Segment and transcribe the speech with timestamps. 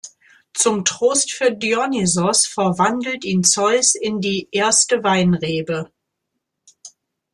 [0.55, 5.91] Zum Trost für Dionysos verwandelt ihn Zeus in die erste Weinrebe.